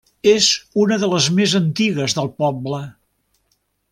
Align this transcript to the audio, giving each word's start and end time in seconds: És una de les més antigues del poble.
És 0.29 0.45
una 0.83 0.97
de 1.03 1.09
les 1.11 1.27
més 1.41 1.53
antigues 1.59 2.17
del 2.21 2.33
poble. 2.41 2.83